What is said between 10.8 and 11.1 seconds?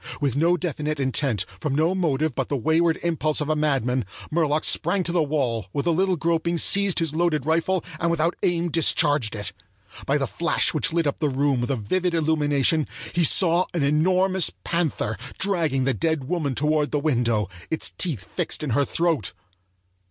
lit